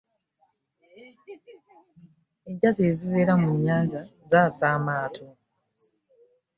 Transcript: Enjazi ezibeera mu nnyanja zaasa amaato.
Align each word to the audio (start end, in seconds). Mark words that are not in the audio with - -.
Enjazi 2.49 2.81
ezibeera 2.89 3.33
mu 3.41 3.49
nnyanja 3.55 4.01
zaasa 4.29 4.63
amaato. 4.77 5.25